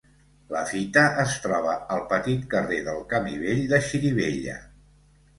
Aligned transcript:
La 0.53 0.61
fita 0.69 1.01
es 1.23 1.33
troba 1.43 1.75
al 1.95 2.01
petit 2.13 2.47
carrer 2.53 2.79
del 2.87 3.03
camí 3.11 3.35
vell 3.43 3.61
de 3.75 3.81
Xirivella. 3.89 4.57